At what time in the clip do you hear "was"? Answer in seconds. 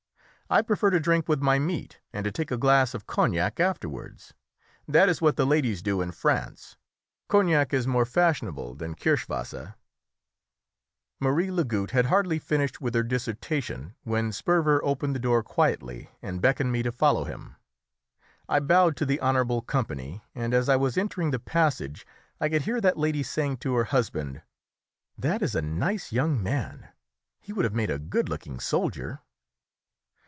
20.75-20.97